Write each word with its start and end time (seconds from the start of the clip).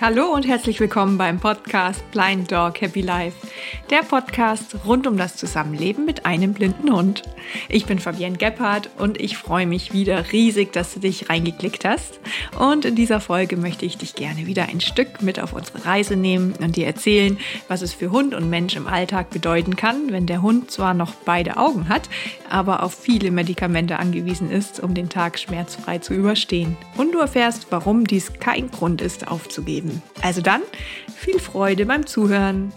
Hallo 0.00 0.32
und 0.32 0.46
herzlich 0.46 0.78
willkommen 0.78 1.18
beim 1.18 1.40
Podcast 1.40 2.08
Blind 2.12 2.52
Dog 2.52 2.80
Happy 2.80 3.00
Life. 3.00 3.47
Der 3.90 4.02
Podcast 4.02 4.76
rund 4.84 5.06
um 5.06 5.16
das 5.16 5.36
Zusammenleben 5.36 6.04
mit 6.04 6.26
einem 6.26 6.52
blinden 6.52 6.92
Hund. 6.92 7.22
Ich 7.70 7.86
bin 7.86 7.98
Fabienne 7.98 8.36
Gebhardt 8.36 8.90
und 8.98 9.20
ich 9.20 9.38
freue 9.38 9.66
mich 9.66 9.92
wieder 9.94 10.30
riesig, 10.30 10.72
dass 10.72 10.92
du 10.94 11.00
dich 11.00 11.30
reingeklickt 11.30 11.86
hast. 11.86 12.20
Und 12.58 12.84
in 12.84 12.94
dieser 12.94 13.20
Folge 13.20 13.56
möchte 13.56 13.86
ich 13.86 13.96
dich 13.96 14.14
gerne 14.14 14.46
wieder 14.46 14.68
ein 14.68 14.82
Stück 14.82 15.22
mit 15.22 15.40
auf 15.40 15.54
unsere 15.54 15.86
Reise 15.86 16.16
nehmen 16.16 16.52
und 16.60 16.76
dir 16.76 16.86
erzählen, 16.86 17.38
was 17.66 17.80
es 17.80 17.94
für 17.94 18.10
Hund 18.10 18.34
und 18.34 18.50
Mensch 18.50 18.76
im 18.76 18.86
Alltag 18.86 19.30
bedeuten 19.30 19.74
kann, 19.74 20.12
wenn 20.12 20.26
der 20.26 20.42
Hund 20.42 20.70
zwar 20.70 20.92
noch 20.92 21.14
beide 21.14 21.56
Augen 21.56 21.88
hat, 21.88 22.10
aber 22.50 22.82
auf 22.82 22.92
viele 22.94 23.30
Medikamente 23.30 23.98
angewiesen 23.98 24.50
ist, 24.50 24.80
um 24.80 24.92
den 24.92 25.08
Tag 25.08 25.38
schmerzfrei 25.38 25.98
zu 25.98 26.12
überstehen. 26.12 26.76
Und 26.98 27.12
du 27.12 27.20
erfährst, 27.20 27.68
warum 27.70 28.06
dies 28.06 28.34
kein 28.34 28.70
Grund 28.70 29.00
ist, 29.00 29.28
aufzugeben 29.28 29.78
geben. 29.88 30.02
Also 30.22 30.40
dann 30.40 30.62
viel 31.14 31.38
Freude 31.38 31.86
beim 31.86 32.06
Zuhören. 32.06 32.72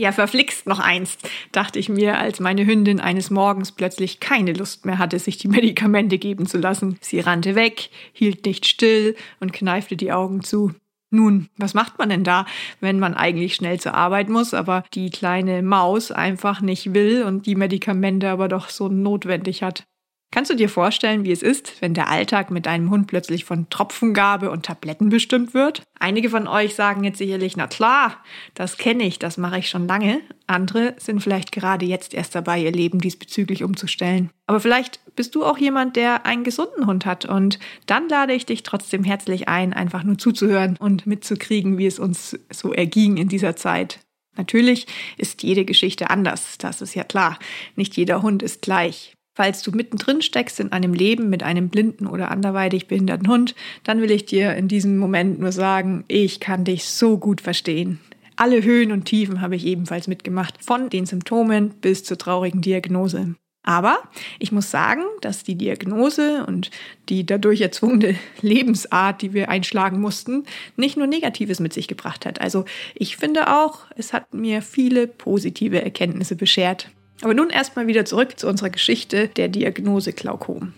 Ja, 0.00 0.12
verflixt 0.12 0.66
noch 0.66 0.78
eins, 0.78 1.18
dachte 1.52 1.78
ich 1.78 1.90
mir, 1.90 2.16
als 2.16 2.40
meine 2.40 2.64
Hündin 2.64 3.00
eines 3.00 3.28
Morgens 3.28 3.70
plötzlich 3.70 4.18
keine 4.18 4.54
Lust 4.54 4.86
mehr 4.86 4.96
hatte, 4.96 5.18
sich 5.18 5.36
die 5.36 5.48
Medikamente 5.48 6.16
geben 6.16 6.46
zu 6.46 6.56
lassen. 6.56 6.96
Sie 7.02 7.20
rannte 7.20 7.54
weg, 7.54 7.90
hielt 8.14 8.46
nicht 8.46 8.66
still 8.66 9.14
und 9.40 9.52
kneifte 9.52 9.96
die 9.96 10.10
Augen 10.10 10.42
zu. 10.42 10.72
Nun, 11.10 11.50
was 11.58 11.74
macht 11.74 11.98
man 11.98 12.08
denn 12.08 12.24
da, 12.24 12.46
wenn 12.80 12.98
man 12.98 13.12
eigentlich 13.12 13.54
schnell 13.54 13.78
zur 13.78 13.92
Arbeit 13.92 14.30
muss, 14.30 14.54
aber 14.54 14.84
die 14.94 15.10
kleine 15.10 15.60
Maus 15.60 16.10
einfach 16.10 16.62
nicht 16.62 16.94
will 16.94 17.22
und 17.24 17.44
die 17.44 17.54
Medikamente 17.54 18.30
aber 18.30 18.48
doch 18.48 18.70
so 18.70 18.88
notwendig 18.88 19.62
hat? 19.62 19.84
Kannst 20.32 20.48
du 20.48 20.54
dir 20.54 20.68
vorstellen, 20.68 21.24
wie 21.24 21.32
es 21.32 21.42
ist, 21.42 21.82
wenn 21.82 21.92
der 21.92 22.08
Alltag 22.08 22.52
mit 22.52 22.66
deinem 22.66 22.90
Hund 22.90 23.08
plötzlich 23.08 23.44
von 23.44 23.68
Tropfengabe 23.68 24.52
und 24.52 24.64
Tabletten 24.64 25.08
bestimmt 25.08 25.54
wird? 25.54 25.82
Einige 25.98 26.30
von 26.30 26.46
euch 26.46 26.76
sagen 26.76 27.02
jetzt 27.02 27.18
sicherlich, 27.18 27.56
na 27.56 27.66
klar, 27.66 28.16
das 28.54 28.76
kenne 28.76 29.02
ich, 29.02 29.18
das 29.18 29.38
mache 29.38 29.58
ich 29.58 29.68
schon 29.68 29.88
lange. 29.88 30.20
Andere 30.46 30.94
sind 30.98 31.20
vielleicht 31.20 31.50
gerade 31.50 31.84
jetzt 31.84 32.14
erst 32.14 32.36
dabei, 32.36 32.60
ihr 32.62 32.70
Leben 32.70 33.00
diesbezüglich 33.00 33.64
umzustellen. 33.64 34.30
Aber 34.46 34.60
vielleicht 34.60 35.00
bist 35.16 35.34
du 35.34 35.44
auch 35.44 35.58
jemand, 35.58 35.96
der 35.96 36.24
einen 36.26 36.44
gesunden 36.44 36.86
Hund 36.86 37.06
hat 37.06 37.24
und 37.24 37.58
dann 37.86 38.08
lade 38.08 38.32
ich 38.32 38.46
dich 38.46 38.62
trotzdem 38.62 39.02
herzlich 39.02 39.48
ein, 39.48 39.72
einfach 39.72 40.04
nur 40.04 40.16
zuzuhören 40.16 40.76
und 40.78 41.08
mitzukriegen, 41.08 41.76
wie 41.76 41.86
es 41.86 41.98
uns 41.98 42.38
so 42.52 42.72
erging 42.72 43.16
in 43.16 43.28
dieser 43.28 43.56
Zeit. 43.56 43.98
Natürlich 44.36 44.86
ist 45.16 45.42
jede 45.42 45.64
Geschichte 45.64 46.08
anders, 46.08 46.56
das 46.58 46.82
ist 46.82 46.94
ja 46.94 47.02
klar. 47.02 47.36
Nicht 47.74 47.96
jeder 47.96 48.22
Hund 48.22 48.44
ist 48.44 48.62
gleich. 48.62 49.12
Falls 49.40 49.62
du 49.62 49.70
mittendrin 49.70 50.20
steckst 50.20 50.60
in 50.60 50.70
einem 50.70 50.92
Leben 50.92 51.30
mit 51.30 51.42
einem 51.42 51.70
blinden 51.70 52.06
oder 52.06 52.30
anderweitig 52.30 52.88
behinderten 52.88 53.26
Hund, 53.26 53.54
dann 53.84 54.02
will 54.02 54.10
ich 54.10 54.26
dir 54.26 54.54
in 54.54 54.68
diesem 54.68 54.98
Moment 54.98 55.40
nur 55.40 55.50
sagen, 55.50 56.04
ich 56.08 56.40
kann 56.40 56.64
dich 56.64 56.84
so 56.84 57.16
gut 57.16 57.40
verstehen. 57.40 58.00
Alle 58.36 58.62
Höhen 58.62 58.92
und 58.92 59.06
Tiefen 59.06 59.40
habe 59.40 59.56
ich 59.56 59.64
ebenfalls 59.64 60.08
mitgemacht, 60.08 60.62
von 60.62 60.90
den 60.90 61.06
Symptomen 61.06 61.70
bis 61.70 62.04
zur 62.04 62.18
traurigen 62.18 62.60
Diagnose. 62.60 63.34
Aber 63.62 64.00
ich 64.38 64.52
muss 64.52 64.70
sagen, 64.70 65.04
dass 65.22 65.42
die 65.42 65.56
Diagnose 65.56 66.44
und 66.46 66.70
die 67.08 67.24
dadurch 67.24 67.62
erzwungene 67.62 68.16
Lebensart, 68.42 69.22
die 69.22 69.32
wir 69.32 69.48
einschlagen 69.48 70.02
mussten, 70.02 70.44
nicht 70.76 70.98
nur 70.98 71.06
Negatives 71.06 71.60
mit 71.60 71.72
sich 71.72 71.88
gebracht 71.88 72.26
hat. 72.26 72.42
Also 72.42 72.66
ich 72.94 73.16
finde 73.16 73.48
auch, 73.56 73.86
es 73.96 74.12
hat 74.12 74.34
mir 74.34 74.60
viele 74.60 75.06
positive 75.06 75.80
Erkenntnisse 75.80 76.36
beschert. 76.36 76.90
Aber 77.22 77.34
nun 77.34 77.50
erstmal 77.50 77.86
wieder 77.86 78.04
zurück 78.04 78.38
zu 78.38 78.48
unserer 78.48 78.70
Geschichte 78.70 79.28
der 79.28 79.48
Diagnose 79.48 80.12
Glaukom. 80.12 80.72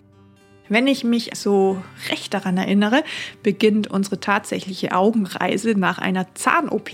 Wenn 0.69 0.87
ich 0.87 1.05
mich 1.05 1.31
so 1.35 1.83
recht 2.11 2.33
daran 2.35 2.57
erinnere, 2.57 3.05
beginnt 3.43 3.89
unsere 3.89 4.21
tatsächliche 4.21 4.93
Augenreise 4.93 5.73
nach 5.77 5.99
einer 5.99 6.35
Zahn-OP. 6.35 6.91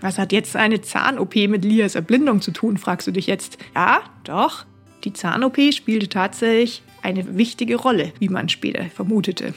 Was 0.00 0.18
hat 0.18 0.32
jetzt 0.32 0.56
eine 0.56 0.80
Zahn-OP 0.80 1.36
mit 1.48 1.64
Lias 1.64 1.94
Erblindung 1.94 2.40
zu 2.40 2.50
tun, 2.50 2.78
fragst 2.78 3.06
du 3.06 3.10
dich 3.10 3.26
jetzt. 3.26 3.58
Ja, 3.74 4.00
doch. 4.24 4.64
Die 5.04 5.12
Zahn-OP 5.12 5.58
spielte 5.72 6.08
tatsächlich 6.08 6.82
eine 7.02 7.36
wichtige 7.36 7.76
Rolle, 7.76 8.12
wie 8.18 8.28
man 8.28 8.48
später 8.48 8.84
vermutete. 8.86 9.54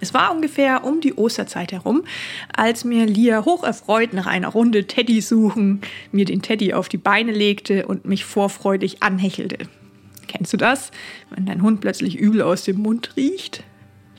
Es 0.00 0.14
war 0.14 0.34
ungefähr 0.34 0.84
um 0.84 1.00
die 1.00 1.14
Osterzeit 1.14 1.72
herum, 1.72 2.04
als 2.54 2.84
mir 2.84 3.06
Lia 3.06 3.44
hocherfreut 3.44 4.14
nach 4.14 4.26
einer 4.26 4.48
Runde 4.48 4.86
Teddy 4.86 5.20
suchen, 5.20 5.82
mir 6.10 6.24
den 6.24 6.42
Teddy 6.42 6.72
auf 6.72 6.88
die 6.88 6.96
Beine 6.96 7.32
legte 7.32 7.86
und 7.86 8.06
mich 8.06 8.24
vorfreudig 8.24 9.02
anhechelte. 9.02 9.58
Kennst 10.26 10.52
du 10.52 10.56
das, 10.56 10.90
wenn 11.34 11.46
dein 11.46 11.62
Hund 11.62 11.80
plötzlich 11.80 12.16
übel 12.16 12.40
aus 12.42 12.64
dem 12.64 12.78
Mund 12.78 13.14
riecht? 13.16 13.64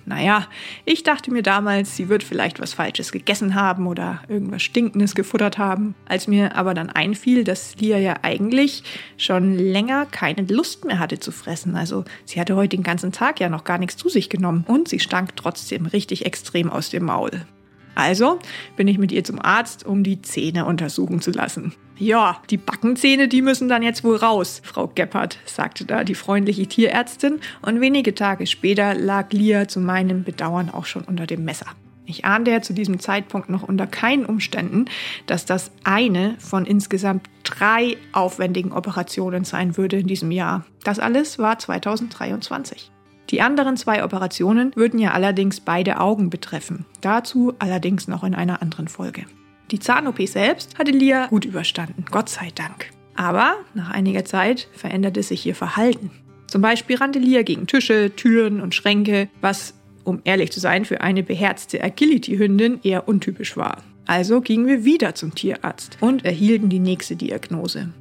Naja, 0.06 0.47
ich 0.85 1.03
dachte 1.03 1.31
mir 1.31 1.44
damals, 1.44 1.95
sie 1.95 2.09
wird 2.09 2.23
vielleicht 2.23 2.59
was 2.59 2.73
Falsches 2.73 3.12
gegessen 3.12 3.56
haben 3.56 3.88
oder 3.88 4.22
irgendwas 4.28 4.63
Stinkendes 4.63 5.16
gefuttert 5.16 5.57
haben. 5.57 5.95
Als 6.07 6.28
mir 6.28 6.56
aber 6.56 6.73
dann 6.73 6.89
einfiel, 6.89 7.44
dass 7.44 7.75
Lia 7.78 7.97
ja 7.97 8.16
eigentlich 8.22 8.84
schon 9.17 9.53
länger 9.53 10.06
keine 10.06 10.44
Lust 10.44 10.85
mehr 10.85 11.00
hatte 11.00 11.19
zu 11.19 11.31
fressen. 11.31 11.75
Also 11.75 12.03
sie 12.25 12.39
hatte 12.39 12.56
heute 12.56 12.78
den 12.78 12.84
ganzen 12.84 13.12
Tag 13.12 13.39
ja 13.39 13.50
noch 13.50 13.63
gar 13.63 13.78
nichts 13.78 13.97
zu 13.97 14.09
sich 14.09 14.29
genommen 14.29 14.66
und 14.67 14.88
sie 14.88 15.00
stank 15.00 15.35
trotzdem 15.35 15.85
richtig 15.85 16.25
extrem 16.25 16.69
aus 16.69 16.89
dem 16.89 17.06
Maul. 17.06 17.45
Also 17.94 18.39
bin 18.78 18.88
ich 18.88 18.97
mit 18.97 19.12
ihr 19.12 19.23
zum 19.23 19.39
Arzt, 19.39 19.85
um 19.85 20.03
die 20.03 20.22
Zähne 20.22 20.66
untersuchen 20.66 21.22
zu 21.22 21.31
lassen. 21.31 21.73
Ja, 22.01 22.41
die 22.50 22.57
Backenzähne, 22.57 23.28
die 23.28 23.44
müssen 23.44 23.69
dann 23.69 23.84
jetzt 23.84 24.03
wohl 24.03 24.16
raus, 24.16 24.59
Frau 24.66 24.88
Gebhardt, 24.88 25.38
sagte 25.45 25.85
da 25.85 26.03
die 26.03 26.16
freundliche 26.16 26.66
Tierärztin, 26.66 27.39
und 27.62 27.79
wenige 27.79 28.16
Tage 28.16 28.47
später 28.47 28.95
lag 28.95 29.31
Lia 29.31 29.67
zu 29.67 29.79
meinem 29.79 30.23
Bedauern 30.23 30.72
auch 30.72 30.85
schon 30.85 31.03
unter 31.03 31.28
dem 31.28 31.45
Messer. 31.45 31.67
Ich 32.07 32.25
ahnte 32.25 32.50
ja 32.50 32.63
zu 32.63 32.73
diesem 32.73 33.00
Zeitpunkt 33.00 33.51
noch 33.51 33.62
unter 33.62 33.85
keinen 33.85 34.25
Umständen, 34.25 34.85
dass 35.28 35.45
das 35.45 35.69
eine 35.84 36.38
von 36.39 36.66
insgesamt 36.66 37.28
drei 37.44 37.97
aufwendigen 38.13 38.72
Operationen 38.72 39.44
sein 39.44 39.78
würde 39.78 40.00
in 40.00 40.07
diesem 40.07 40.31
Jahr. 40.31 40.66
Das 40.83 40.97
alles 40.97 41.38
war 41.38 41.59
2023. 41.59 42.89
Die 43.29 43.44
anderen 43.44 43.78
zwei 43.78 44.03
Operationen 44.03 44.75
würden 44.75 45.00
ja 45.00 45.12
allerdings 45.12 45.59
beide 45.59 46.00
Augen 46.00 46.31
betreffen. 46.31 46.88
Dazu 47.01 47.53
allerdings 47.59 48.07
noch 48.07 48.23
in 48.23 48.33
einer 48.33 48.63
anderen 48.63 48.88
Folge. 48.88 49.28
Die 49.72 49.80
Zahn-OP 49.80 50.28
selbst 50.28 50.78
hatte 50.78 50.92
Lia 50.92 51.28
gut 51.28 51.46
überstanden, 51.46 52.06
Gott 52.12 52.28
sei 52.28 52.50
Dank. 52.54 52.90
Aber 53.16 53.56
nach 53.74 53.90
einiger 53.90 54.26
Zeit 54.26 54.68
veränderte 54.74 55.24
sich 55.24 55.46
ihr 55.46 55.56
Verhalten. 55.56 56.12
Zum 56.48 56.62
Beispiel 56.62 56.98
rannte 56.98 57.20
Lia 57.20 57.44
gegen 57.44 57.68
Tische, 57.68 58.12
Türen 58.16 58.60
und 58.60 58.76
Schränke, 58.76 59.30
was, 59.40 59.74
um 60.04 60.20
ehrlich 60.26 60.52
zu 60.52 60.60
sein, 60.60 60.84
für 60.84 61.00
eine 61.00 61.24
beherzte 61.24 61.81
Agility-Hündin 61.81 62.80
eher 62.84 63.08
untypisch 63.08 63.56
war. 63.56 63.81
Also 64.06 64.42
gingen 64.42 64.68
wir 64.68 64.84
wieder 64.84 65.16
zum 65.16 65.34
Tierarzt 65.36 65.98
und 66.02 66.26
erhielten 66.26 66.68
die 66.68 66.80
nächste 66.80 67.16
Diagnose. 67.16 67.94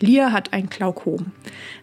Lia 0.00 0.32
hat 0.32 0.52
ein 0.52 0.68
Glaukom. 0.68 1.32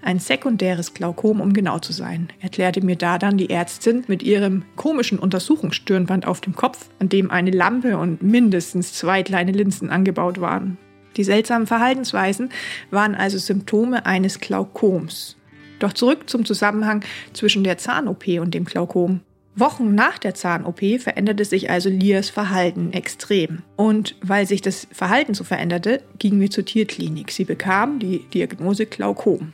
Ein 0.01 0.19
sekundäres 0.19 0.93
Glaukom, 0.93 1.39
um 1.39 1.53
genau 1.53 1.79
zu 1.79 1.93
sein, 1.93 2.27
erklärte 2.41 2.85
mir 2.85 2.97
da 2.97 3.17
dann 3.17 3.37
die 3.37 3.49
Ärztin 3.49 4.03
mit 4.07 4.21
ihrem 4.21 4.63
komischen 4.75 5.17
Untersuchungsstirnband 5.17 6.27
auf 6.27 6.41
dem 6.41 6.55
Kopf, 6.55 6.89
an 6.99 7.07
dem 7.07 7.31
eine 7.31 7.51
Lampe 7.51 7.97
und 7.97 8.21
mindestens 8.21 8.93
zwei 8.93 9.23
kleine 9.23 9.53
Linsen 9.53 9.89
angebaut 9.89 10.41
waren. 10.41 10.77
Die 11.17 11.23
seltsamen 11.23 11.67
Verhaltensweisen 11.67 12.49
waren 12.89 13.15
also 13.15 13.37
Symptome 13.37 14.05
eines 14.05 14.39
Glaukoms. 14.39 15.37
Doch 15.79 15.93
zurück 15.93 16.29
zum 16.29 16.45
Zusammenhang 16.45 17.03
zwischen 17.33 17.63
der 17.63 17.77
Zahn-OP 17.77 18.27
und 18.39 18.53
dem 18.53 18.65
Glaukom. 18.65 19.21
Wochen 19.55 19.95
nach 19.95 20.17
der 20.17 20.33
Zahn-OP 20.33 20.79
veränderte 20.99 21.43
sich 21.43 21.69
also 21.69 21.89
Lias 21.89 22.29
Verhalten 22.29 22.93
extrem. 22.93 23.63
Und 23.75 24.15
weil 24.21 24.47
sich 24.47 24.61
das 24.61 24.87
Verhalten 24.91 25.33
so 25.33 25.43
veränderte, 25.43 26.01
gingen 26.19 26.39
wir 26.39 26.49
zur 26.49 26.65
Tierklinik. 26.65 27.31
Sie 27.31 27.43
bekam 27.43 27.99
die 27.99 28.19
Diagnose 28.33 28.85
Glaukom. 28.85 29.51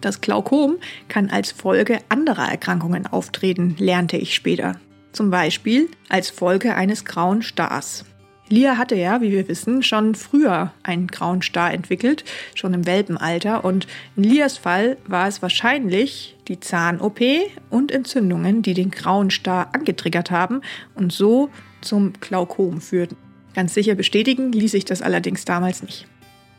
Das 0.00 0.20
Glaukom 0.20 0.76
kann 1.08 1.30
als 1.30 1.52
Folge 1.52 1.98
anderer 2.08 2.50
Erkrankungen 2.50 3.06
auftreten, 3.06 3.76
lernte 3.78 4.16
ich 4.16 4.34
später. 4.34 4.80
Zum 5.12 5.30
Beispiel 5.30 5.88
als 6.08 6.30
Folge 6.30 6.74
eines 6.74 7.04
grauen 7.04 7.42
Stars. 7.42 8.04
Lia 8.54 8.78
hatte 8.78 8.94
ja, 8.94 9.20
wie 9.20 9.32
wir 9.32 9.48
wissen, 9.48 9.82
schon 9.82 10.14
früher 10.14 10.72
einen 10.84 11.08
grauen 11.08 11.42
Star 11.42 11.72
entwickelt, 11.72 12.24
schon 12.54 12.72
im 12.72 12.86
Welpenalter. 12.86 13.64
Und 13.64 13.88
in 14.14 14.22
Lias 14.22 14.58
Fall 14.58 14.96
war 15.08 15.26
es 15.26 15.42
wahrscheinlich 15.42 16.36
die 16.46 16.60
Zahn-OP 16.60 17.20
und 17.70 17.90
Entzündungen, 17.90 18.62
die 18.62 18.74
den 18.74 18.92
grauen 18.92 19.30
Star 19.30 19.74
angetriggert 19.74 20.30
haben 20.30 20.60
und 20.94 21.12
so 21.12 21.50
zum 21.80 22.12
Glaukom 22.20 22.80
führten. 22.80 23.16
Ganz 23.54 23.74
sicher 23.74 23.96
bestätigen 23.96 24.52
ließ 24.52 24.74
ich 24.74 24.84
das 24.84 25.02
allerdings 25.02 25.44
damals 25.44 25.82
nicht. 25.82 26.06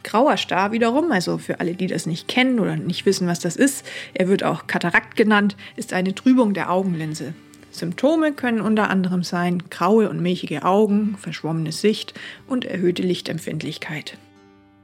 Grauer 0.03 0.35
Star 0.35 0.73
wiederum, 0.73 1.13
also 1.13 1.37
für 1.37 1.61
alle, 1.61 1.75
die 1.75 1.87
das 1.87 2.05
nicht 2.05 2.27
kennen 2.27 2.59
oder 2.59 2.75
nicht 2.75 3.05
wissen, 3.05 3.27
was 3.27 3.39
das 3.39 3.55
ist, 3.55 3.85
er 4.13 4.27
wird 4.27 4.43
auch 4.43 4.67
Katarakt 4.67 5.15
genannt, 5.15 5.55
ist 5.77 5.93
eine 5.93 6.13
Trübung 6.13 6.53
der 6.53 6.71
Augenlinse. 6.71 7.33
Symptome 7.79 8.33
können 8.33 8.61
unter 8.61 8.89
anderem 8.89 9.23
sein 9.23 9.63
graue 9.69 10.09
und 10.09 10.21
milchige 10.21 10.63
Augen, 10.63 11.17
verschwommene 11.19 11.71
Sicht 11.71 12.13
und 12.47 12.65
erhöhte 12.65 13.01
Lichtempfindlichkeit. 13.01 14.17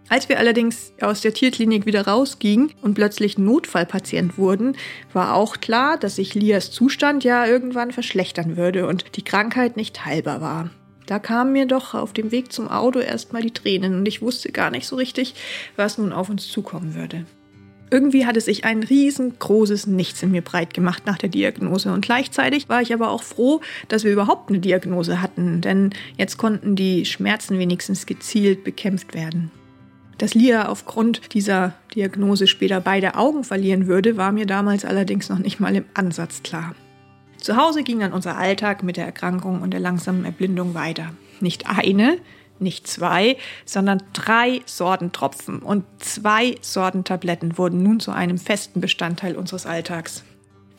Als 0.09 0.27
wir 0.27 0.39
allerdings 0.39 0.91
aus 0.99 1.21
der 1.21 1.33
Tierklinik 1.33 1.85
wieder 1.85 2.05
rausgingen 2.05 2.73
und 2.81 2.95
plötzlich 2.95 3.37
Notfallpatient 3.37 4.37
wurden, 4.37 4.75
war 5.13 5.35
auch 5.35 5.61
klar, 5.61 5.97
dass 5.97 6.17
sich 6.17 6.35
Lias 6.35 6.69
Zustand 6.69 7.23
ja 7.23 7.45
irgendwann 7.45 7.91
verschlechtern 7.91 8.57
würde 8.57 8.87
und 8.87 9.15
die 9.15 9.23
Krankheit 9.23 9.77
nicht 9.77 10.05
heilbar 10.05 10.41
war. 10.41 10.69
Da 11.05 11.17
kamen 11.17 11.53
mir 11.53 11.65
doch 11.65 11.93
auf 11.93 12.11
dem 12.11 12.31
Weg 12.31 12.51
zum 12.51 12.67
Auto 12.67 12.99
erstmal 12.99 13.41
die 13.41 13.53
Tränen 13.53 13.95
und 13.95 14.05
ich 14.05 14.21
wusste 14.21 14.51
gar 14.51 14.69
nicht 14.69 14.85
so 14.85 14.97
richtig, 14.97 15.33
was 15.77 15.97
nun 15.97 16.11
auf 16.11 16.29
uns 16.29 16.47
zukommen 16.47 16.93
würde. 16.95 17.25
Irgendwie 17.91 18.25
hatte 18.25 18.39
sich 18.39 18.63
ein 18.63 18.83
riesengroßes 18.83 19.85
Nichts 19.85 20.23
in 20.23 20.31
mir 20.31 20.41
breit 20.41 20.73
gemacht 20.73 21.05
nach 21.05 21.17
der 21.17 21.27
Diagnose 21.27 21.91
und 21.91 22.01
gleichzeitig 22.01 22.69
war 22.69 22.81
ich 22.81 22.93
aber 22.93 23.11
auch 23.11 23.21
froh, 23.21 23.59
dass 23.89 24.05
wir 24.05 24.13
überhaupt 24.13 24.49
eine 24.49 24.59
Diagnose 24.59 25.21
hatten, 25.21 25.59
denn 25.59 25.89
jetzt 26.17 26.37
konnten 26.37 26.77
die 26.77 27.05
Schmerzen 27.05 27.59
wenigstens 27.59 28.05
gezielt 28.05 28.63
bekämpft 28.63 29.13
werden. 29.13 29.51
Dass 30.17 30.33
Lia 30.33 30.69
aufgrund 30.69 31.33
dieser 31.33 31.73
Diagnose 31.93 32.47
später 32.47 32.79
beide 32.79 33.15
Augen 33.15 33.43
verlieren 33.43 33.87
würde, 33.87 34.15
war 34.15 34.31
mir 34.31 34.45
damals 34.45 34.85
allerdings 34.85 35.27
noch 35.27 35.39
nicht 35.39 35.59
mal 35.59 35.75
im 35.75 35.85
Ansatz 35.93 36.43
klar. 36.43 36.75
Zu 37.37 37.57
Hause 37.57 37.83
ging 37.83 37.99
dann 37.99 38.13
unser 38.13 38.37
Alltag 38.37 38.83
mit 38.83 38.95
der 38.95 39.05
Erkrankung 39.05 39.61
und 39.61 39.71
der 39.71 39.79
langsamen 39.81 40.23
Erblindung 40.23 40.75
weiter. 40.75 41.11
Nicht 41.41 41.67
eine, 41.67 42.19
nicht 42.61 42.87
zwei, 42.87 43.37
sondern 43.65 44.01
drei 44.13 44.61
Sorten 44.65 45.11
Tropfen 45.11 45.59
und 45.59 45.83
zwei 45.99 46.55
Sorten 46.61 47.03
Tabletten 47.03 47.57
wurden 47.57 47.83
nun 47.83 47.99
zu 47.99 48.11
einem 48.11 48.37
festen 48.37 48.81
Bestandteil 48.81 49.35
unseres 49.35 49.65
Alltags. 49.65 50.23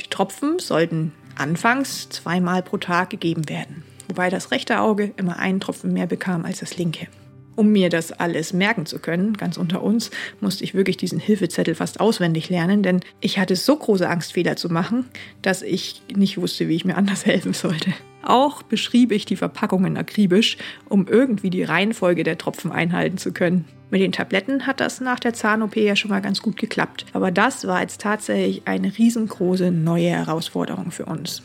Die 0.01 0.09
Tropfen 0.09 0.59
sollten 0.59 1.13
anfangs 1.37 2.09
zweimal 2.09 2.63
pro 2.63 2.77
Tag 2.77 3.11
gegeben 3.11 3.49
werden, 3.49 3.85
wobei 4.09 4.31
das 4.31 4.51
rechte 4.51 4.81
Auge 4.81 5.13
immer 5.17 5.39
einen 5.39 5.61
Tropfen 5.61 5.93
mehr 5.93 6.07
bekam 6.07 6.45
als 6.45 6.61
das 6.61 6.77
linke. 6.77 7.09
Um 7.55 7.71
mir 7.71 7.91
das 7.91 8.13
alles 8.13 8.53
merken 8.53 8.87
zu 8.87 8.99
können, 8.99 9.37
ganz 9.37 9.59
unter 9.59 9.83
uns, 9.83 10.11
musste 10.41 10.65
ich 10.65 10.75
wirklich 10.75 10.97
diesen 10.97 11.19
Hilfezettel 11.19 11.75
fast 11.75 12.01
auswendig 12.01 12.49
lernen, 12.49 12.83
denn 12.83 13.01
ich 13.21 13.39
hatte 13.39 13.57
so 13.57 13.77
große 13.77 14.09
Angst, 14.09 14.33
Fehler 14.33 14.57
zu 14.57 14.71
machen, 14.71 15.07
dass 15.43 15.61
ich 15.63 16.03
nicht 16.15 16.39
wusste, 16.39 16.69
wie 16.69 16.77
ich 16.77 16.85
mir 16.85 16.97
anders 16.97 17.27
helfen 17.27 17.53
sollte. 17.53 17.93
Auch 18.23 18.63
beschrieb 18.63 19.13
ich 19.13 19.27
die 19.27 19.37
Verpackungen 19.37 19.97
akribisch, 19.97 20.57
um 20.89 21.09
irgendwie 21.09 21.51
die 21.51 21.65
Reihenfolge 21.65 22.23
der 22.23 22.39
Tropfen 22.39 22.71
einhalten 22.71 23.19
zu 23.19 23.33
können. 23.33 23.65
Mit 23.91 24.01
den 24.01 24.13
Tabletten 24.13 24.67
hat 24.67 24.81
das 24.81 25.01
nach 25.01 25.21
der 25.21 25.35
Zahn-OP 25.35 25.77
ja 25.77 25.97
schon 25.97 26.11
mal 26.11 26.23
ganz 26.23 26.41
gut 26.41 26.57
geklappt. 26.57 27.05
Aber 27.13 27.31
das 27.31 27.67
war 27.67 27.83
jetzt 27.83 28.01
tatsächlich 28.01 28.63
eine 28.65 28.97
riesengroße 28.97 29.71
neue 29.71 30.09
Herausforderung 30.09 30.93
für 30.93 31.05
uns. 31.05 31.43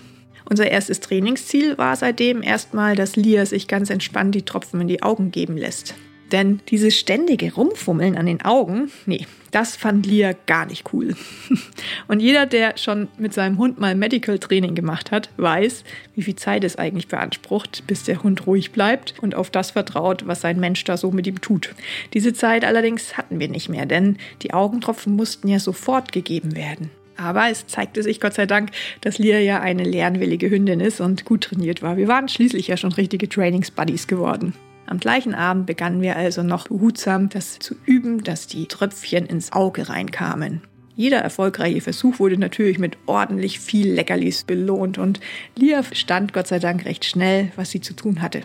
Unser 0.49 0.71
erstes 0.71 1.01
Trainingsziel 1.01 1.77
war 1.77 1.95
seitdem 1.95 2.41
erstmal, 2.41 2.95
dass 2.95 3.15
Lia 3.15 3.45
sich 3.45 3.67
ganz 3.67 3.89
entspannt 3.89 4.33
die 4.33 4.43
Tropfen 4.43 4.79
in 4.81 4.87
die 4.87 5.03
Augen 5.03 5.31
geben 5.31 5.57
lässt. 5.57 5.93
Denn 6.31 6.59
dieses 6.69 6.97
ständige 6.97 7.53
Rumfummeln 7.53 8.17
an 8.17 8.25
den 8.25 8.41
Augen, 8.41 8.91
nee, 9.05 9.25
das 9.51 9.77
fand 9.77 10.05
Lia 10.05 10.33
gar 10.45 10.65
nicht 10.65 10.91
cool. 10.91 11.15
Und 12.09 12.19
jeder, 12.19 12.45
der 12.45 12.77
schon 12.77 13.07
mit 13.17 13.33
seinem 13.33 13.57
Hund 13.57 13.79
mal 13.79 13.95
Medical 13.95 14.37
Training 14.37 14.75
gemacht 14.75 15.11
hat, 15.11 15.29
weiß, 15.37 15.85
wie 16.15 16.21
viel 16.21 16.35
Zeit 16.35 16.65
es 16.65 16.75
eigentlich 16.75 17.07
beansprucht, 17.07 17.83
bis 17.87 18.03
der 18.03 18.23
Hund 18.23 18.45
ruhig 18.45 18.71
bleibt 18.71 19.15
und 19.21 19.35
auf 19.35 19.49
das 19.49 19.71
vertraut, 19.71 20.27
was 20.27 20.41
sein 20.41 20.59
Mensch 20.59 20.83
da 20.83 20.97
so 20.97 21.11
mit 21.11 21.27
ihm 21.27 21.39
tut. 21.39 21.73
Diese 22.13 22.33
Zeit 22.33 22.65
allerdings 22.65 23.17
hatten 23.17 23.39
wir 23.39 23.47
nicht 23.47 23.69
mehr, 23.69 23.85
denn 23.85 24.17
die 24.41 24.53
Augentropfen 24.53 25.15
mussten 25.15 25.47
ja 25.47 25.59
sofort 25.59 26.11
gegeben 26.11 26.57
werden. 26.57 26.91
Aber 27.17 27.49
es 27.49 27.67
zeigte 27.67 28.03
sich 28.03 28.21
Gott 28.21 28.35
sei 28.35 28.45
Dank, 28.45 28.71
dass 29.01 29.17
Lia 29.17 29.39
ja 29.39 29.59
eine 29.59 29.83
lernwillige 29.83 30.49
Hündin 30.49 30.79
ist 30.79 31.01
und 31.01 31.25
gut 31.25 31.45
trainiert 31.45 31.81
war. 31.81 31.97
Wir 31.97 32.07
waren 32.07 32.29
schließlich 32.29 32.67
ja 32.67 32.77
schon 32.77 32.91
richtige 32.91 33.27
Trainingsbuddies 33.27 34.07
geworden. 34.07 34.53
Am 34.85 34.99
gleichen 34.99 35.35
Abend 35.35 35.65
begannen 35.65 36.01
wir 36.01 36.15
also 36.15 36.43
noch 36.43 36.69
behutsam 36.69 37.27
das 37.27 37.59
zu 37.59 37.75
üben, 37.85 38.23
dass 38.23 38.47
die 38.47 38.67
Tröpfchen 38.67 39.25
ins 39.25 39.51
Auge 39.51 39.89
reinkamen. 39.89 40.61
Jeder 40.95 41.17
erfolgreiche 41.17 41.81
Versuch 41.81 42.19
wurde 42.19 42.37
natürlich 42.37 42.79
mit 42.79 42.97
ordentlich 43.05 43.59
viel 43.59 43.91
Leckerlis 43.91 44.45
belohnt 44.45 44.97
und 44.97 45.19
Lia 45.55 45.83
stand 45.91 46.33
Gott 46.33 46.47
sei 46.47 46.57
Dank 46.57 46.85
recht 46.85 47.05
schnell, 47.05 47.51
was 47.55 47.69
sie 47.69 47.81
zu 47.81 47.93
tun 47.93 48.21
hatte. 48.21 48.41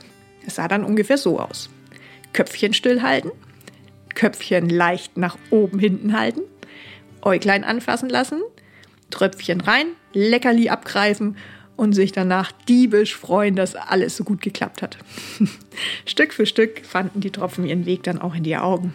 Es 0.47 0.57
sah 0.57 0.69
dann 0.69 0.85
ungefähr 0.85 1.17
so 1.17 1.39
aus. 1.39 1.71
Köpfchen 2.33 2.75
stillhalten, 2.75 3.31
Köpfchen 4.15 4.69
leicht 4.69 5.17
nach 5.17 5.39
oben 5.51 5.79
hinten 5.79 6.19
halten, 6.19 6.43
Äuglein 7.23 7.65
anfassen 7.65 8.09
lassen, 8.09 8.43
Tröpfchen 9.13 9.61
rein, 9.61 9.87
Leckerli 10.13 10.69
abgreifen 10.69 11.37
und 11.77 11.93
sich 11.95 12.13
danach 12.13 12.53
diebisch 12.69 13.17
freuen, 13.17 13.57
dass 13.57 13.77
alles 13.77 14.17
so 14.17 14.25
gut 14.25 14.43
geklappt 14.43 14.83
hat. 14.83 14.99
Stück 16.07 16.33
für 16.33 16.47
Stück 16.47 16.85
fanden 16.85 17.21
die 17.21 17.31
Tropfen 17.31 17.65
ihren 17.65 17.87
Weg 17.87 18.03
dann 18.03 18.21
auch 18.21 18.35
in 18.35 18.43
die 18.43 18.57
Augen. 18.57 18.95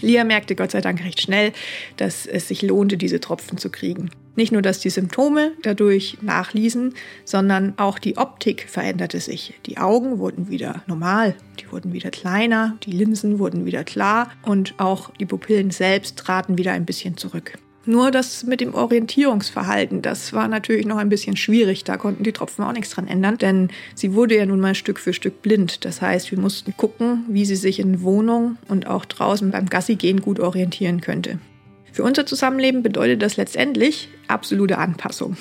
Lia 0.00 0.24
merkte 0.24 0.54
Gott 0.54 0.70
sei 0.70 0.80
Dank 0.80 1.02
recht 1.04 1.20
schnell, 1.20 1.52
dass 1.96 2.26
es 2.26 2.48
sich 2.48 2.62
lohnte, 2.62 2.96
diese 2.96 3.20
Tropfen 3.20 3.58
zu 3.58 3.70
kriegen. 3.70 4.10
Nicht 4.36 4.52
nur, 4.52 4.62
dass 4.62 4.78
die 4.78 4.90
Symptome 4.90 5.52
dadurch 5.62 6.18
nachließen, 6.22 6.94
sondern 7.24 7.74
auch 7.76 7.98
die 7.98 8.16
Optik 8.16 8.68
veränderte 8.68 9.18
sich. 9.18 9.54
Die 9.66 9.78
Augen 9.78 10.20
wurden 10.20 10.48
wieder 10.48 10.84
normal, 10.86 11.34
die 11.58 11.72
wurden 11.72 11.92
wieder 11.92 12.10
kleiner, 12.10 12.76
die 12.84 12.92
Linsen 12.92 13.40
wurden 13.40 13.66
wieder 13.66 13.82
klar 13.82 14.30
und 14.42 14.74
auch 14.78 15.10
die 15.16 15.26
Pupillen 15.26 15.72
selbst 15.72 16.16
traten 16.16 16.56
wieder 16.56 16.72
ein 16.72 16.86
bisschen 16.86 17.16
zurück. 17.16 17.58
Nur 17.88 18.10
das 18.10 18.44
mit 18.44 18.60
dem 18.60 18.74
Orientierungsverhalten, 18.74 20.02
das 20.02 20.34
war 20.34 20.46
natürlich 20.46 20.84
noch 20.84 20.98
ein 20.98 21.08
bisschen 21.08 21.38
schwierig. 21.38 21.84
Da 21.84 21.96
konnten 21.96 22.22
die 22.22 22.32
Tropfen 22.32 22.62
auch 22.62 22.72
nichts 22.74 22.90
dran 22.90 23.08
ändern, 23.08 23.38
denn 23.38 23.70
sie 23.94 24.12
wurde 24.12 24.36
ja 24.36 24.44
nun 24.44 24.60
mal 24.60 24.74
Stück 24.74 24.98
für 24.98 25.14
Stück 25.14 25.40
blind. 25.40 25.86
Das 25.86 26.02
heißt, 26.02 26.30
wir 26.30 26.38
mussten 26.38 26.76
gucken, 26.76 27.24
wie 27.28 27.46
sie 27.46 27.56
sich 27.56 27.80
in 27.80 28.02
Wohnung 28.02 28.58
und 28.68 28.86
auch 28.86 29.06
draußen 29.06 29.50
beim 29.50 29.70
Gassi 29.70 29.94
gehen 29.94 30.20
gut 30.20 30.38
orientieren 30.38 31.00
könnte. 31.00 31.38
Für 31.90 32.02
unser 32.02 32.26
Zusammenleben 32.26 32.82
bedeutet 32.82 33.22
das 33.22 33.38
letztendlich 33.38 34.10
absolute 34.26 34.76
Anpassung. 34.76 35.38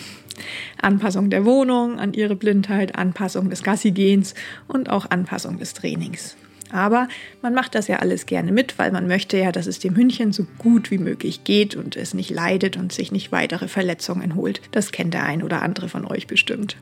Anpassung 0.82 1.30
der 1.30 1.44
Wohnung 1.44 2.00
an 2.00 2.14
ihre 2.14 2.38
Blindheit, 2.38 2.96
Anpassung 2.98 3.50
des 3.50 3.62
Gassigehens 3.62 4.36
und 4.70 4.90
auch 4.90 5.10
Anpassung 5.10 5.60
des 5.60 5.74
Trainings. 5.74 6.38
Aber 6.72 7.08
man 7.42 7.54
macht 7.54 7.76
das 7.76 7.88
ja 7.88 7.98
alles 7.98 8.26
gerne 8.26 8.52
mit, 8.52 8.78
weil 8.78 8.92
man 8.92 9.08
möchte 9.08 9.38
ja, 9.38 9.52
dass 9.52 9.68
es 9.68 9.80
dem 9.80 9.96
Hündchen 9.96 10.34
so 10.34 10.46
gut 10.58 10.92
wie 10.92 10.98
möglich 10.98 11.44
geht 11.44 11.76
und 11.76 11.96
es 11.96 12.14
nicht 12.14 12.30
leidet 12.30 12.78
und 12.78 12.92
sich 12.92 13.12
nicht 13.12 13.32
weitere 13.32 13.68
Verletzungen 13.68 14.36
holt. 14.36 14.62
Das 14.72 14.92
kennt 14.92 15.14
der 15.14 15.24
ein 15.24 15.44
oder 15.44 15.62
andere 15.62 15.90
von 15.90 16.06
euch 16.06 16.28
bestimmt. 16.28 16.78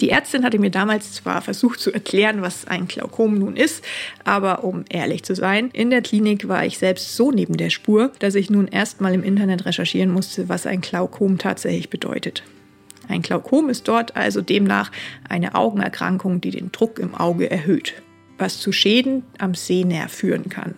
Die 0.00 0.10
Ärztin 0.10 0.42
hatte 0.42 0.58
mir 0.58 0.70
damals 0.70 1.12
zwar 1.12 1.42
versucht 1.42 1.78
zu 1.78 1.92
erklären, 1.92 2.42
was 2.42 2.66
ein 2.66 2.88
Glaukom 2.88 3.38
nun 3.38 3.54
ist, 3.54 3.84
aber 4.24 4.64
um 4.64 4.84
ehrlich 4.88 5.22
zu 5.22 5.36
sein, 5.36 5.70
in 5.72 5.90
der 5.90 6.02
Klinik 6.02 6.48
war 6.48 6.66
ich 6.66 6.78
selbst 6.78 7.14
so 7.16 7.30
neben 7.30 7.56
der 7.56 7.70
Spur, 7.70 8.10
dass 8.18 8.34
ich 8.34 8.50
nun 8.50 8.66
erstmal 8.66 9.14
im 9.14 9.22
Internet 9.22 9.64
recherchieren 9.64 10.10
musste, 10.10 10.48
was 10.48 10.66
ein 10.66 10.80
Glaukom 10.80 11.38
tatsächlich 11.38 11.88
bedeutet. 11.88 12.42
Ein 13.06 13.22
Glaukom 13.22 13.68
ist 13.68 13.86
dort 13.86 14.16
also 14.16 14.40
demnach 14.40 14.90
eine 15.28 15.54
Augenerkrankung, 15.54 16.40
die 16.40 16.50
den 16.50 16.72
Druck 16.72 16.98
im 16.98 17.14
Auge 17.14 17.48
erhöht 17.48 17.94
was 18.42 18.58
zu 18.58 18.72
Schäden 18.72 19.22
am 19.38 19.54
Sehnerv 19.54 20.12
führen 20.12 20.48
kann. 20.48 20.74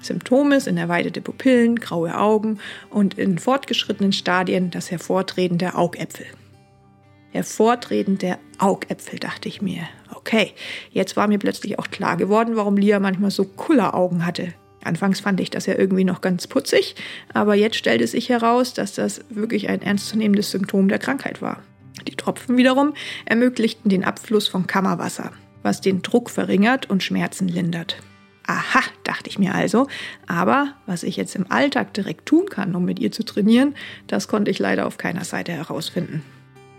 Symptome 0.00 0.60
sind 0.60 0.78
erweiterte 0.78 1.20
Pupillen, 1.20 1.74
graue 1.80 2.16
Augen 2.16 2.60
und 2.90 3.18
in 3.18 3.38
fortgeschrittenen 3.38 4.12
Stadien 4.12 4.70
das 4.70 4.92
Hervortreten 4.92 5.58
der 5.58 5.76
Augäpfel. 5.76 6.26
Hervortreten 7.32 8.18
der 8.18 8.38
Augäpfel, 8.58 9.18
dachte 9.18 9.48
ich 9.48 9.60
mir. 9.60 9.82
Okay, 10.14 10.52
jetzt 10.92 11.16
war 11.16 11.26
mir 11.26 11.40
plötzlich 11.40 11.80
auch 11.80 11.88
klar 11.90 12.16
geworden, 12.16 12.54
warum 12.54 12.76
Lia 12.76 13.00
manchmal 13.00 13.32
so 13.32 13.44
Kulleraugen 13.44 14.24
hatte. 14.24 14.54
Anfangs 14.84 15.18
fand 15.18 15.40
ich 15.40 15.50
das 15.50 15.66
ja 15.66 15.74
irgendwie 15.74 16.04
noch 16.04 16.20
ganz 16.20 16.46
putzig, 16.46 16.94
aber 17.34 17.56
jetzt 17.56 17.76
stellte 17.76 18.06
sich 18.06 18.28
heraus, 18.28 18.74
dass 18.74 18.94
das 18.94 19.24
wirklich 19.28 19.68
ein 19.68 19.82
ernstzunehmendes 19.82 20.52
Symptom 20.52 20.86
der 20.86 21.00
Krankheit 21.00 21.42
war. 21.42 21.64
Die 22.06 22.14
Tropfen 22.14 22.56
wiederum 22.56 22.94
ermöglichten 23.26 23.90
den 23.90 24.04
Abfluss 24.04 24.46
von 24.46 24.68
Kammerwasser 24.68 25.32
was 25.68 25.82
den 25.82 26.00
Druck 26.00 26.30
verringert 26.30 26.88
und 26.88 27.02
Schmerzen 27.02 27.46
lindert. 27.46 27.98
Aha, 28.46 28.80
dachte 29.04 29.28
ich 29.28 29.38
mir 29.38 29.54
also, 29.54 29.86
aber 30.26 30.72
was 30.86 31.02
ich 31.02 31.18
jetzt 31.18 31.36
im 31.36 31.52
Alltag 31.52 31.92
direkt 31.92 32.24
tun 32.24 32.46
kann, 32.46 32.74
um 32.74 32.86
mit 32.86 32.98
ihr 32.98 33.12
zu 33.12 33.22
trainieren, 33.22 33.74
das 34.06 34.28
konnte 34.28 34.50
ich 34.50 34.58
leider 34.58 34.86
auf 34.86 34.96
keiner 34.96 35.24
Seite 35.24 35.52
herausfinden. 35.52 36.22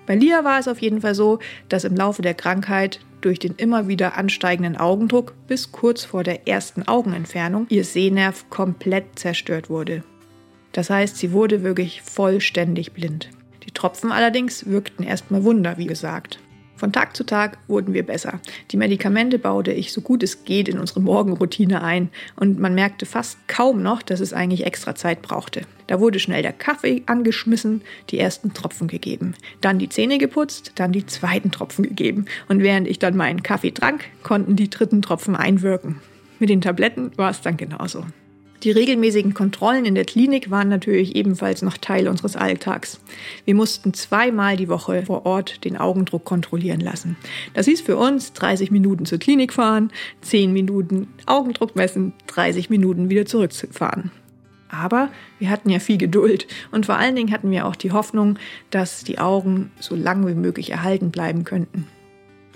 Bei 0.08 0.16
Lia 0.16 0.44
war 0.44 0.58
es 0.58 0.68
auf 0.68 0.82
jeden 0.82 1.02
Fall 1.02 1.14
so, 1.14 1.38
dass 1.70 1.84
im 1.84 1.96
Laufe 1.96 2.24
der 2.24 2.34
Krankheit 2.34 3.00
durch 3.22 3.38
den 3.38 3.54
immer 3.58 3.88
wieder 3.88 4.18
ansteigenden 4.18 4.76
Augendruck 4.76 5.36
bis 5.46 5.72
kurz 5.72 6.04
vor 6.04 6.24
der 6.24 6.48
ersten 6.48 6.88
Augenentfernung 6.88 7.68
ihr 7.70 7.84
Sehnerv 7.84 8.50
komplett 8.50 9.20
zerstört 9.20 9.70
wurde. 9.70 10.04
Das 10.72 10.90
heißt, 10.90 11.16
sie 11.16 11.32
wurde 11.32 11.62
wirklich 11.62 12.02
vollständig 12.02 12.94
blind. 12.94 13.30
Die 13.68 13.72
Tropfen 13.72 14.12
allerdings 14.12 14.66
wirkten 14.66 15.04
erstmal 15.04 15.44
Wunder, 15.44 15.78
wie 15.78 15.86
gesagt. 15.86 16.40
Von 16.80 16.94
Tag 16.94 17.18
zu 17.18 17.26
Tag 17.26 17.58
wurden 17.68 17.94
wir 17.94 18.06
besser. 18.06 18.40
Die 18.72 18.78
Medikamente 18.78 19.38
baute 19.38 19.74
ich 19.74 19.92
so 19.92 20.00
gut 20.00 20.24
es 20.24 20.46
geht 20.46 20.70
in 20.70 20.80
unsere 20.80 21.02
Morgenroutine 21.02 21.84
ein 21.84 22.08
und 22.38 22.58
man 22.58 22.74
merkte 22.74 23.06
fast 23.06 23.38
kaum 23.50 23.84
noch, 23.84 24.02
dass 24.02 24.22
es 24.22 24.32
eigentlich 24.32 24.66
extra 24.66 24.96
Zeit 24.96 25.22
brauchte. 25.22 25.64
Da 25.88 26.00
wurde 26.00 26.20
schnell 26.20 26.42
der 26.42 26.54
Kaffee 26.54 27.04
angeschmissen, 27.06 27.82
die 28.12 28.20
ersten 28.20 28.54
Tropfen 28.54 28.88
gegeben, 28.88 29.34
dann 29.60 29.78
die 29.78 29.90
Zähne 29.90 30.20
geputzt, 30.20 30.72
dann 30.76 30.94
die 30.94 31.06
zweiten 31.06 31.52
Tropfen 31.52 31.84
gegeben 31.84 32.28
und 32.48 32.62
während 32.62 32.88
ich 32.88 32.98
dann 32.98 33.18
meinen 33.18 33.44
Kaffee 33.44 33.72
trank, 33.72 34.06
konnten 34.24 34.56
die 34.56 34.70
dritten 34.70 35.02
Tropfen 35.02 35.36
einwirken. 35.36 36.00
Mit 36.40 36.50
den 36.50 36.62
Tabletten 36.62 37.12
war 37.18 37.32
es 37.32 37.42
dann 37.42 37.58
genauso. 37.58 38.06
Die 38.64 38.72
regelmäßigen 38.72 39.34
Kontrollen 39.34 39.86
in 39.86 39.96
der 39.96 40.04
Klinik 40.04 40.52
waren 40.52 40.68
natürlich 40.68 41.16
ebenfalls 41.16 41.62
noch 41.62 41.78
Teil 41.78 42.10
unseres 42.10 42.36
Alltags. 42.36 43.00
Wir 43.46 43.56
mussten 43.56 43.94
zweimal 43.94 44.58
die 44.58 44.68
Woche 44.68 45.04
vor 45.06 45.26
Ort 45.26 45.64
den 45.64 45.78
Augendruck 45.78 46.26
kontrollieren 46.26 46.82
lassen. 46.82 47.16
Das 47.54 47.68
hieß 47.68 47.80
für 47.80 47.96
uns 47.96 48.34
30 48.34 48.70
Minuten 48.70 49.06
zur 49.06 49.18
Klinik 49.18 49.54
fahren, 49.54 49.92
10 50.22 50.52
Minuten 50.52 51.08
Augendruck 51.26 51.78
messen, 51.78 52.12
30 52.28 52.70
Minuten 52.70 53.10
wieder 53.10 53.26
zurückfahren. 53.26 54.12
Aber 54.68 55.10
wir 55.40 55.50
hatten 55.50 55.70
ja 55.70 55.80
viel 55.80 55.98
Geduld 55.98 56.46
und 56.72 56.86
vor 56.86 56.98
allen 56.98 57.16
Dingen 57.16 57.32
hatten 57.32 57.52
wir 57.52 57.66
auch 57.66 57.78
die 57.78 57.94
Hoffnung, 57.94 58.38
dass 58.72 59.06
die 59.06 59.20
Augen 59.20 59.72
so 59.80 59.96
lang 59.96 60.28
wie 60.28 60.36
möglich 60.36 60.72
erhalten 60.72 61.12
bleiben 61.12 61.46
könnten. 61.46 61.88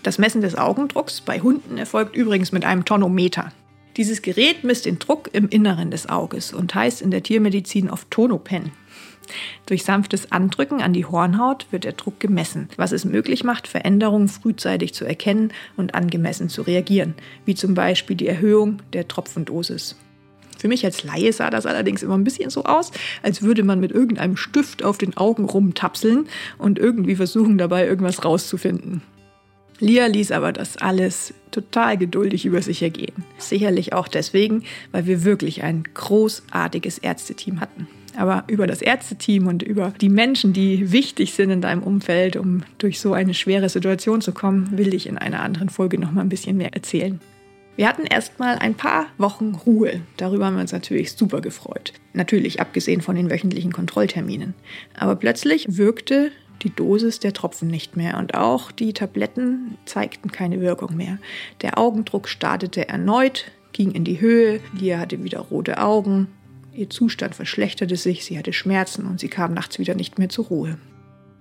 Das 0.04 0.18
Messen 0.18 0.42
des 0.42 0.58
Augendrucks 0.58 1.22
bei 1.22 1.40
Hunden 1.40 1.78
erfolgt 1.78 2.18
übrigens 2.18 2.52
mit 2.52 2.66
einem 2.66 2.84
Tonometer. 2.84 3.54
Dieses 3.98 4.24
Gerät 4.24 4.64
misst 4.64 4.86
den 4.86 4.98
Druck 4.98 5.30
im 5.34 5.50
Inneren 5.50 5.92
des 5.92 6.10
Auges 6.10 6.52
und 6.52 6.74
heißt 6.74 7.02
in 7.02 7.12
der 7.12 7.22
Tiermedizin 7.22 7.92
oft 7.92 8.10
Tonopen. 8.10 8.72
Durch 9.68 9.84
sanftes 9.84 10.32
Andrücken 10.32 10.82
an 10.82 10.94
die 10.94 11.06
Hornhaut 11.06 11.68
wird 11.72 11.84
der 11.84 11.94
Druck 11.94 12.20
gemessen, 12.20 12.70
was 12.76 12.92
es 12.92 13.06
möglich 13.06 13.44
macht, 13.44 13.68
Veränderungen 13.68 14.28
frühzeitig 14.28 14.94
zu 14.94 15.06
erkennen 15.06 15.54
und 15.78 15.96
angemessen 15.96 16.50
zu 16.50 16.64
reagieren, 16.64 17.14
wie 17.46 17.56
zum 17.56 17.76
Beispiel 17.76 18.16
die 18.16 18.28
Erhöhung 18.28 18.82
der 18.92 19.08
Tropfendosis. 19.08 19.96
Für 20.58 20.68
mich 20.68 20.86
als 20.86 21.04
Laie 21.04 21.32
sah 21.32 21.50
das 21.50 21.66
allerdings 21.66 22.04
immer 22.04 22.18
ein 22.18 22.24
bisschen 22.24 22.50
so 22.50 22.64
aus, 22.64 22.92
als 23.22 23.42
würde 23.42 23.64
man 23.64 23.80
mit 23.80 23.92
irgendeinem 23.92 24.38
Stift 24.38 24.84
auf 24.84 24.98
den 24.98 25.16
Augen 25.18 25.46
rumtapseln 25.46 26.28
und 26.58 26.80
irgendwie 26.80 27.16
versuchen 27.16 27.58
dabei 27.58 27.86
irgendwas 27.86 28.26
rauszufinden. 28.26 29.02
Lia 29.84 30.06
ließ 30.06 30.32
aber 30.32 30.54
das 30.54 30.78
alles 30.78 31.34
total 31.52 31.98
geduldig 31.98 32.46
über 32.46 32.62
sich 32.62 32.82
ergehen. 32.82 33.26
Sicherlich 33.38 33.92
auch 33.92 34.08
deswegen, 34.08 34.64
weil 34.94 35.06
wir 35.06 35.26
wirklich 35.26 35.62
ein 35.62 35.84
großartiges 35.94 37.00
Ärzteteam 37.00 37.60
hatten. 37.60 37.88
Aber 38.16 38.46
über 38.48 38.66
das 38.66 38.82
Ärzteteam 38.82 39.48
und 39.48 39.62
über 39.62 39.94
die 40.00 40.08
Menschen, 40.08 40.54
die 40.54 40.94
wichtig 40.94 41.34
sind 41.34 41.50
in 41.50 41.60
deinem 41.60 41.84
Umfeld, 41.84 42.38
um 42.38 42.64
durch 42.78 43.02
so 43.02 43.14
eine 43.14 43.34
schwere 43.34 43.68
Situation 43.68 44.22
zu 44.22 44.32
kommen, 44.32 44.70
will 44.78 44.94
ich 44.94 45.06
in 45.06 45.18
einer 45.18 45.42
anderen 45.42 45.68
Folge 45.68 46.00
noch 46.00 46.12
mal 46.12 46.22
ein 46.22 46.30
bisschen 46.30 46.56
mehr 46.56 46.74
erzählen. 46.74 47.20
Wir 47.76 47.88
hatten 47.88 48.06
erstmal 48.06 48.60
ein 48.60 48.76
paar 48.76 49.08
Wochen 49.18 49.56
Ruhe. 49.66 50.00
Darüber 50.16 50.46
haben 50.46 50.56
wir 50.56 50.62
uns 50.62 50.72
natürlich 50.72 51.14
super 51.14 51.42
gefreut. 51.42 51.92
Natürlich 52.14 52.62
abgesehen 52.62 53.02
von 53.02 53.16
den 53.16 53.30
wöchentlichen 53.32 53.74
Kontrollterminen. 53.74 54.54
Aber 54.98 55.16
plötzlich 55.16 55.76
wirkte 55.76 56.32
die 56.62 56.70
Dosis 56.70 57.20
der 57.20 57.34
Tropfen 57.34 57.68
nicht 57.68 57.98
mehr 57.98 58.18
und 58.18 58.36
auch 58.36 58.72
die 58.72 58.94
Tabletten 58.94 59.78
zeigten 59.86 60.32
keine 60.32 60.62
Wirkung 60.62 60.96
mehr. 60.96 61.18
Der 61.62 61.78
Augendruck 61.78 62.30
startete 62.30 62.88
erneut, 62.88 63.52
ging 63.74 63.92
in 63.92 64.04
die 64.04 64.22
Höhe, 64.22 64.60
Lia 64.80 65.00
hatte 65.00 65.24
wieder 65.24 65.40
rote 65.40 65.80
Augen, 65.80 66.28
ihr 66.74 66.90
Zustand 66.90 67.36
verschlechterte 67.36 67.96
sich, 67.96 68.24
sie 68.24 68.38
hatte 68.38 68.54
Schmerzen 68.54 69.06
und 69.06 69.20
sie 69.20 69.30
kam 69.30 69.54
nachts 69.54 69.80
wieder 69.80 69.96
nicht 69.96 70.20
mehr 70.20 70.30
zur 70.30 70.46
Ruhe. 70.46 70.78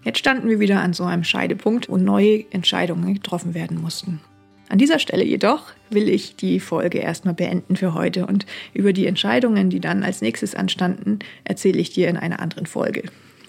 Jetzt 0.05 0.19
standen 0.19 0.49
wir 0.49 0.59
wieder 0.59 0.81
an 0.81 0.95
so 0.95 1.05
einem 1.05 1.25
Scheidepunkt, 1.25 1.89
wo 1.89 1.97
neue 1.97 2.45
Entscheidungen 2.51 3.15
getroffen 3.15 3.55
werden 3.55 3.81
mussten. 3.81 4.21
An 4.69 4.79
dieser 4.79 4.99
Stelle 4.99 5.25
jedoch 5.25 5.67
will 5.91 6.09
ich 6.09 6.35
die 6.35 6.59
Folge 6.59 6.99
erstmal 6.99 7.35
beenden 7.35 7.77
für 7.77 7.95
heute 7.95 8.27
und 8.27 8.47
über 8.73 8.93
die 8.93 9.07
Entscheidungen, 9.07 9.69
die 9.69 9.81
dann 9.81 10.03
als 10.03 10.23
nächstes 10.23 10.55
anstanden, 10.55 11.19
erzähle 11.45 11.79
ich 11.79 11.91
dir 11.91 12.09
in 12.09 12.17
einer 12.17 12.41
anderen 12.41 12.67
Folge. 12.67 13.03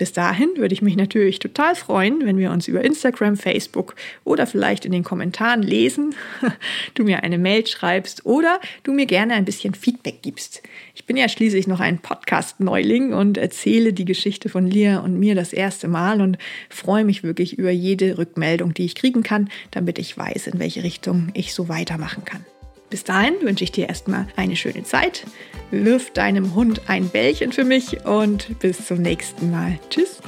Bis 0.03 0.12
dahin 0.12 0.50
würde 0.57 0.74
ich 0.74 0.81
mich 0.81 0.98
natürlich 0.98 1.39
total 1.39 1.75
freuen, 1.75 2.25
wenn 2.25 2.38
wir 2.38 2.51
uns 2.51 2.67
über 2.67 2.83
Instagram, 2.83 3.38
Facebook 3.38 3.95
oder 4.25 4.45
vielleicht 4.45 4.83
in 4.83 4.91
den 4.91 5.05
Kommentaren 5.05 5.63
lesen, 5.63 6.13
du 6.93 7.05
mir 7.05 7.24
eine 7.24 7.38
Mail 7.38 7.65
schreibst 7.65 8.25
oder 8.25 8.60
du 8.83 8.91
mir 8.91 9.05
gerne 9.05 9.33
ein 9.33 9.45
bisschen 9.45 9.74
Feedback 9.74 10.22
gibst. 10.22 10.62
Ich 10.93 11.05
bin 11.05 11.15
ja 11.15 11.29
schließlich 11.29 11.67
noch 11.67 11.79
ein 11.79 12.00
Podcast-Neuling 12.00 13.13
und 13.13 13.38
erzähle 13.38 13.93
die 13.93 14.03
Geschichte 14.03 14.50
von 14.50 14.67
Lia 14.67 15.00
und 15.00 15.17
mir 15.17 15.36
das 15.36 15.53
erste 15.53 15.88
Mal 15.88 16.19
und 16.19 16.38
freue 16.69 17.05
mich 17.05 17.24
wirklich 17.24 17.57
über 17.57 17.72
jede 17.72 18.17
Rückmeldung, 18.17 18.74
die 18.74 18.83
ich 18.83 18.95
kriegen 18.95 19.24
kann, 19.24 19.48
damit 19.72 20.00
ich 20.00 20.17
weiß, 20.17 20.48
in 20.48 20.60
welche 20.60 20.83
Richtung 20.83 21.29
ich 21.33 21.53
so 21.53 21.69
weitermachen 21.69 22.25
kann. 22.25 22.45
Bis 22.93 23.03
dahin 23.03 23.33
wünsche 23.41 23.63
ich 23.63 23.71
dir 23.71 23.89
erstmal 23.89 24.27
eine 24.35 24.55
schöne 24.55 24.83
Zeit. 24.83 25.25
Wirf 25.71 26.12
deinem 26.12 26.53
Hund 26.53 26.81
ein 26.85 27.09
Bällchen 27.09 27.51
für 27.51 27.63
mich 27.63 28.05
und 28.05 28.59
bis 28.59 28.85
zum 28.85 29.01
nächsten 29.01 29.50
Mal. 29.50 29.79
Tschüss. 29.89 30.21